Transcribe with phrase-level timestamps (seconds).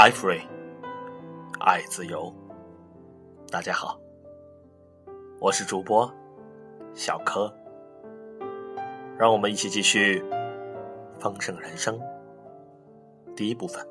[0.00, 0.40] 爱 free，
[1.58, 2.34] 爱自由。
[3.50, 4.00] 大家好，
[5.38, 6.10] 我是主播
[6.94, 7.54] 小柯，
[9.18, 10.24] 让我们一起继续
[11.18, 12.00] 丰盛人生
[13.36, 13.86] 第一部分。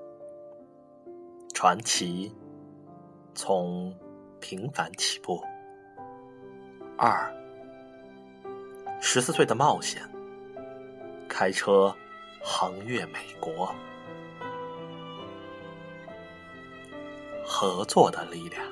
[1.53, 2.35] 传奇
[3.35, 3.95] 从
[4.39, 5.39] 平凡起步。
[6.97, 7.31] 二，
[8.99, 10.01] 十四岁的冒险，
[11.27, 11.95] 开车
[12.41, 13.71] 横越美国。
[17.51, 18.63] 合作的力量。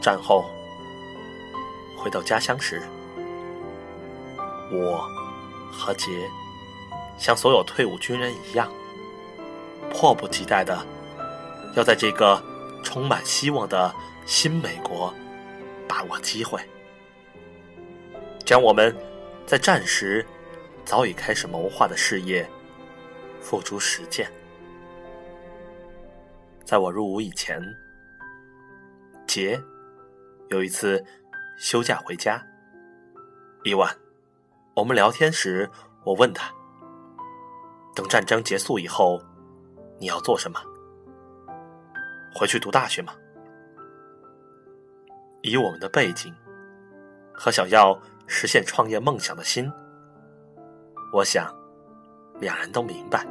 [0.00, 0.44] 战后
[1.98, 2.80] 回到家乡时，
[4.70, 5.04] 我
[5.72, 6.30] 和杰
[7.18, 8.70] 像所有退伍军人一样，
[9.90, 10.78] 迫不及待的
[11.74, 12.40] 要在这个
[12.84, 13.92] 充满希望的。
[14.26, 15.12] 新美国，
[15.86, 16.58] 把握机会，
[18.44, 18.94] 将我们
[19.46, 20.24] 在战时
[20.82, 22.48] 早已开始谋划的事业
[23.40, 24.30] 付诸实践。
[26.64, 27.60] 在我入伍以前，
[29.26, 29.62] 杰
[30.48, 31.04] 有一次
[31.58, 32.42] 休假回家，
[33.62, 33.94] 一晚
[34.74, 35.70] 我们聊天时，
[36.02, 36.50] 我问他
[37.94, 39.20] ：“等战争结束以后，
[40.00, 40.58] 你要做什么？
[42.34, 43.14] 回去读大学吗？”
[45.44, 46.34] 以我们的背景
[47.30, 49.70] 和想要实现创业梦想的心，
[51.12, 51.54] 我想
[52.40, 53.26] 两人都明白，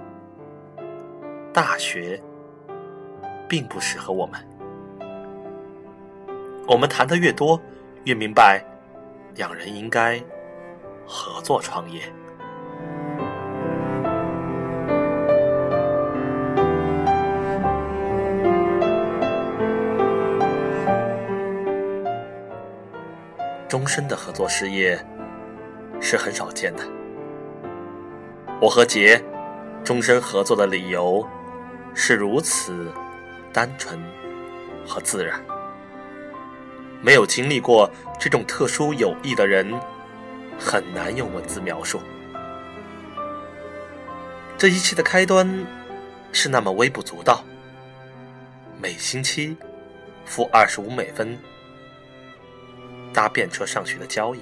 [1.51, 2.21] 大学
[3.49, 4.39] 并不适合我们。
[6.67, 7.59] 我们谈的越多，
[8.03, 8.63] 越明白
[9.33, 10.23] 两人应该
[11.07, 12.03] 合作创业。
[23.73, 25.03] 终身的合作事业
[25.99, 26.83] 是很少见的。
[28.61, 29.19] 我和杰
[29.83, 31.27] 终身合作的理由
[31.95, 32.93] 是如此
[33.51, 33.99] 单纯
[34.85, 35.41] 和自然，
[37.01, 37.89] 没有经历过
[38.19, 39.73] 这种特殊友谊的人
[40.59, 41.99] 很难用文字描述。
[44.55, 45.65] 这一切的开端
[46.31, 47.43] 是那么微不足道，
[48.79, 49.57] 每星期
[50.25, 51.35] 付二十五美分。
[53.13, 54.41] 搭便车上学的交易。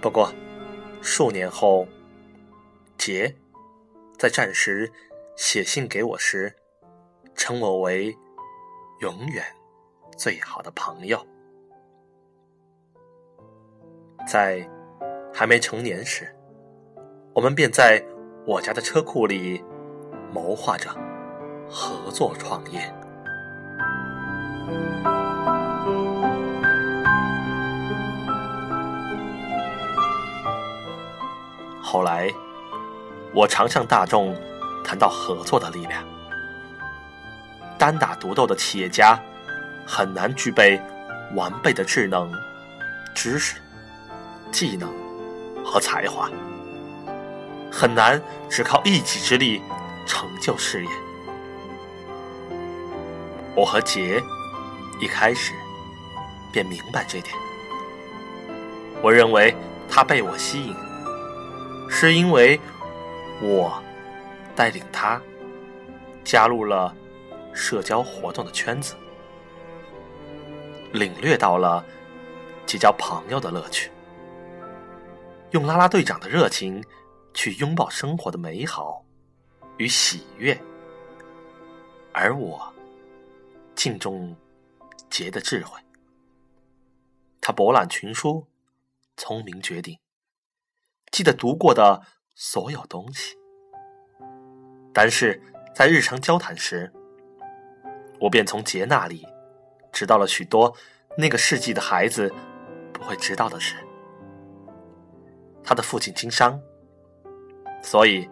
[0.00, 0.32] 不过，
[1.02, 1.86] 数年后，
[2.96, 3.34] 杰
[4.16, 4.90] 在战时
[5.36, 6.54] 写信给我时，
[7.34, 8.16] 称我为
[9.00, 9.44] 永远
[10.16, 11.26] 最好的朋友。
[14.26, 14.68] 在
[15.34, 16.32] 还没成年时，
[17.34, 18.04] 我们便在
[18.46, 19.64] 我家的车库里
[20.32, 20.90] 谋划着
[21.68, 22.94] 合作创业。
[31.90, 32.30] 后来，
[33.32, 34.36] 我常向大众
[34.84, 36.04] 谈到合作的力量。
[37.78, 39.18] 单打独斗的企业家
[39.86, 40.78] 很难具备
[41.34, 42.30] 完备的智能、
[43.14, 43.54] 知识、
[44.52, 44.92] 技能
[45.64, 46.28] 和才华，
[47.72, 49.62] 很难只靠一己之力
[50.04, 50.90] 成就事业。
[53.56, 54.22] 我和杰
[55.00, 55.54] 一开始
[56.52, 57.34] 便明白这点。
[59.00, 59.56] 我认为
[59.88, 60.76] 他被我吸引。
[61.88, 62.58] 是因为
[63.42, 63.82] 我
[64.54, 65.20] 带领他
[66.24, 66.94] 加入了
[67.52, 68.94] 社交活动的圈子，
[70.92, 71.84] 领略到了
[72.66, 73.90] 结交朋友的乐趣，
[75.50, 76.84] 用拉拉队长的热情
[77.34, 79.04] 去拥抱生活的美好
[79.78, 80.56] 与喜悦，
[82.12, 82.72] 而我
[83.74, 84.36] 敬重
[85.10, 85.80] 杰的智慧，
[87.40, 88.46] 他博览群书，
[89.16, 89.98] 聪明绝顶。
[91.10, 92.02] 记得读过的
[92.34, 93.34] 所有东西，
[94.92, 95.42] 但是
[95.74, 96.92] 在日常交谈时，
[98.20, 99.26] 我便从杰那里
[99.92, 100.74] 知道了许多
[101.16, 102.32] 那个世纪的孩子
[102.92, 103.74] 不会知道的事。
[105.64, 106.60] 他的父亲经商，
[107.82, 108.28] 所以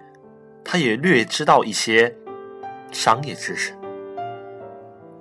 [0.64, 2.16] 他也略知道一些
[2.92, 3.76] 商业知识。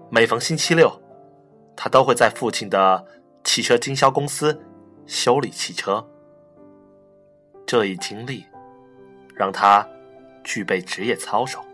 [0.10, 1.02] 每逢星期六，
[1.76, 3.06] 他都会在父亲的
[3.44, 4.62] 汽车经销公司
[5.06, 6.08] 修理汽车。
[7.66, 8.46] 这一经历，
[9.34, 9.88] 让他
[10.44, 11.66] 具备职业操守，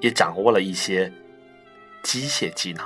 [0.00, 1.12] 也掌握了一些
[2.02, 2.84] 机械技能。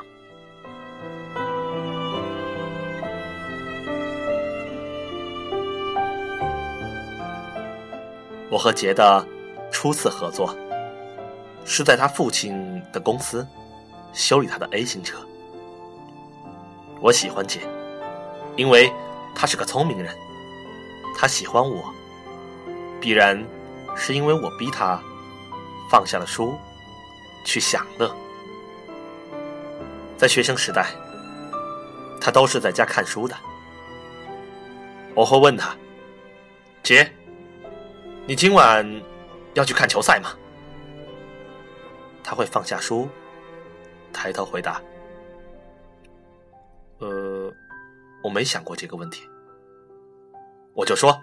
[8.50, 9.26] 我和杰的
[9.72, 10.54] 初次合作，
[11.64, 13.46] 是在他父亲的公司
[14.12, 15.16] 修理他的 A 型车。
[17.00, 17.60] 我喜欢杰，
[18.56, 18.92] 因为
[19.34, 20.14] 他是个聪明人。
[21.16, 21.93] 他喜欢我，
[23.04, 23.38] 必然
[23.94, 24.98] 是因为我逼他
[25.90, 26.58] 放下了书，
[27.44, 28.10] 去享乐。
[30.16, 30.86] 在学生时代，
[32.18, 33.36] 他都是在家看书的。
[35.14, 35.76] 我会问他
[36.82, 37.12] ：“姐，
[38.26, 38.90] 你今晚
[39.52, 40.30] 要去看球赛吗？”
[42.24, 43.06] 他会放下书，
[44.14, 44.80] 抬头回答
[47.00, 47.52] ：“呃，
[48.22, 49.28] 我没想过这个问题。”
[50.72, 51.20] 我就说：“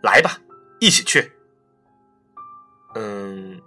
[0.00, 0.40] 来吧，
[0.80, 1.32] 一起去。”
[2.94, 3.60] 嗯，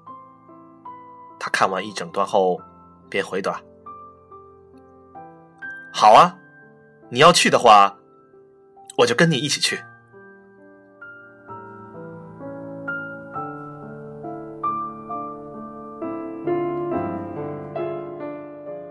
[1.40, 2.60] 他看完一整段后，
[3.10, 3.62] 便回答
[5.94, 6.36] ：“好啊，
[7.10, 7.96] 你要去的话，
[8.98, 9.80] 我就跟你一起去。”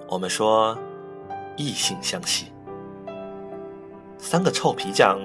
[0.09, 0.77] 我们说，
[1.57, 2.53] 异性相吸，
[4.19, 5.19] 三个臭皮匠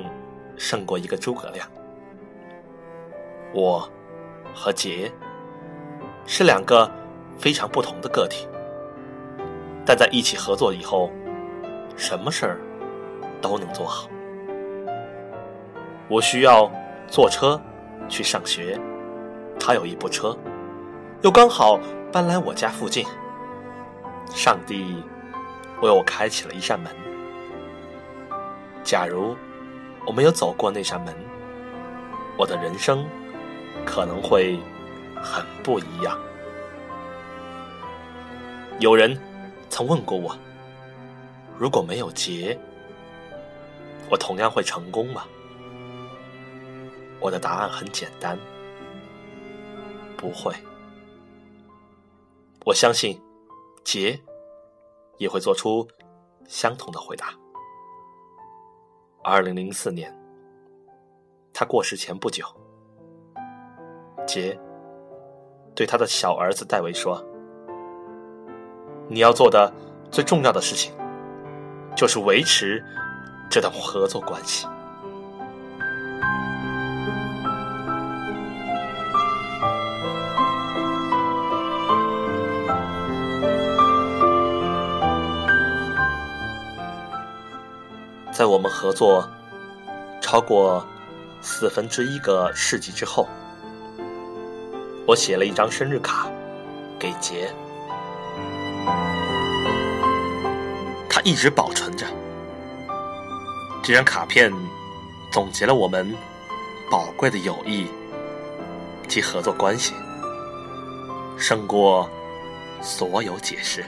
[0.58, 1.68] 胜过一个诸葛亮。
[3.56, 3.90] 我
[4.54, 5.10] 和杰
[6.26, 6.92] 是两个
[7.38, 8.50] 非常不同的个体，
[9.86, 11.10] 但在一起合作以后，
[11.96, 12.60] 什么事儿
[13.42, 14.10] 都能做好。
[16.10, 16.70] 我需要
[17.08, 17.58] 坐车
[18.10, 18.78] 去上学，
[19.58, 20.38] 他有一部车，
[21.22, 21.80] 又刚好
[22.12, 23.06] 搬来我家附近。
[24.32, 25.02] 上帝
[25.82, 26.94] 为我开启了一扇门。
[28.84, 29.34] 假如
[30.06, 31.16] 我没有走过那扇门，
[32.38, 33.08] 我的人生
[33.84, 34.60] 可能会
[35.16, 36.20] 很不一样。
[38.80, 39.20] 有人
[39.70, 40.38] 曾问过我：
[41.58, 42.56] 如果没有结，
[44.12, 45.26] 我同样会成功吗？
[47.20, 48.38] 我的答案很简单：
[50.16, 50.54] 不会。
[52.64, 53.20] 我相信。
[53.86, 54.20] 杰
[55.20, 55.88] 也会做出
[56.48, 57.36] 相同的回答。
[59.24, 60.12] 二零零四年，
[61.54, 62.44] 他过世前不久，
[64.36, 64.60] 杰
[65.74, 67.24] 对他的小儿子戴维说
[69.08, 69.72] ：“你要做的
[70.12, 70.92] 最重要的事情，
[71.96, 72.84] 就是维持
[73.50, 74.68] 这段合作关系。”
[88.34, 89.26] 在我们合作
[90.20, 90.86] 超过
[91.40, 93.30] 四分之一个世纪之后，
[95.08, 96.28] 我写了一张生日卡
[96.98, 97.54] 给杰，
[101.08, 102.08] 他一直保存着。
[103.84, 104.52] 这张卡片
[105.32, 106.12] 总结了我们
[106.90, 107.88] 宝贵的友谊
[109.08, 109.94] 及合作关系，
[111.38, 112.10] 胜过
[112.82, 113.86] 所有解释。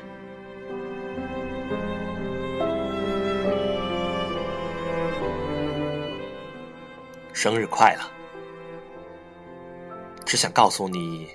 [7.34, 8.17] 生日快乐！
[10.28, 11.30] 只想告诉你，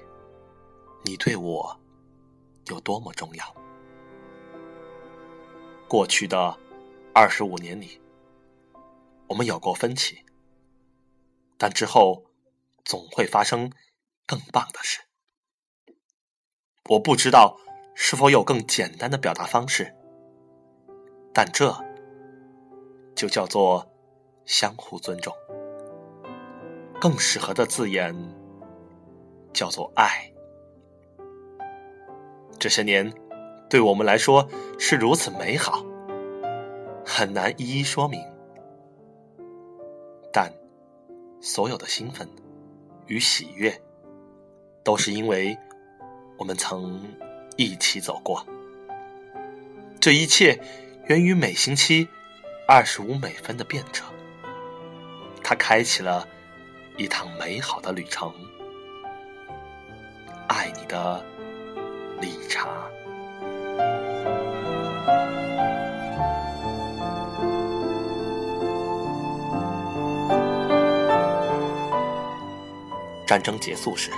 [1.02, 1.80] 你对我
[2.66, 3.56] 有多么重要。
[5.88, 6.58] 过去的
[7.14, 7.98] 二十五年里，
[9.28, 10.18] 我们有过分歧，
[11.56, 12.22] 但之后
[12.84, 13.72] 总会发生
[14.26, 15.00] 更棒的事。
[16.90, 17.56] 我不知道
[17.94, 19.96] 是否有更简单的表达方式，
[21.32, 21.74] 但这
[23.16, 23.90] 就叫做
[24.44, 25.34] 相互尊重。
[27.00, 28.14] 更适合的字眼
[29.52, 30.32] 叫做爱。
[32.58, 33.12] 这些年
[33.68, 35.84] 对我们来说是如此美好，
[37.04, 38.20] 很难一一说明。
[40.32, 40.52] 但
[41.40, 42.28] 所有的兴奋
[43.06, 43.80] 与喜悦，
[44.82, 45.56] 都是因为
[46.38, 47.02] 我们曾
[47.56, 48.46] 一起走过。
[50.00, 50.58] 这一切
[51.06, 52.08] 源于每星期
[52.66, 54.06] 二十五美分的便车，
[55.42, 56.26] 它开启了。
[56.98, 58.30] 一趟美好的旅程，
[60.52, 61.24] 爱你的
[62.20, 62.68] 理查。
[73.26, 74.10] 战争结束时，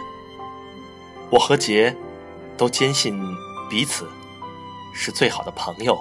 [1.30, 1.96] 我和杰
[2.56, 3.16] 都坚信
[3.70, 4.08] 彼此
[4.92, 5.96] 是最好的朋友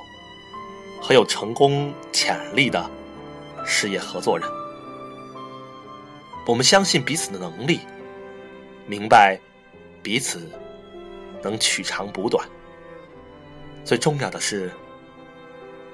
[0.99, 2.89] 和有成功潜力的
[3.63, 4.49] 事业合作人。
[6.47, 7.81] 我们相信彼此的能力，
[8.87, 9.39] 明白
[10.03, 10.51] 彼此
[11.41, 12.47] 能取长补短。
[13.85, 14.71] 最重要的是，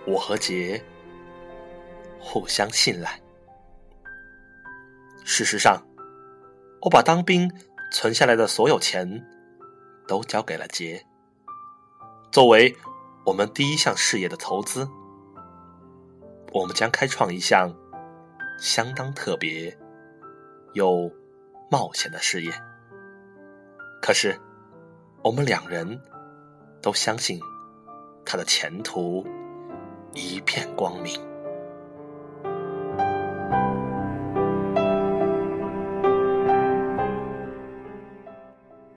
[0.06, 0.84] 我和杰
[2.20, 3.22] 互相信赖。
[5.24, 5.82] 事实上，
[6.82, 7.50] 我把当兵
[7.92, 9.26] 存下来的所有钱
[10.08, 11.06] 都交给了杰，
[12.32, 12.76] 作为
[13.26, 14.90] 我们第一项事业的投资，
[16.52, 17.72] 我们将开创一项
[18.60, 19.78] 相当特别
[20.74, 21.12] 又
[21.70, 22.52] 冒险的事业。
[24.02, 24.40] 可是，
[25.22, 26.02] 我们两人
[26.82, 27.40] 都相信
[28.26, 29.28] 他的前途
[30.14, 31.29] 一片光明。